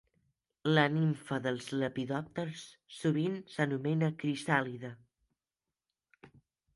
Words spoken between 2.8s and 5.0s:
sovint s'anomena crisàlide.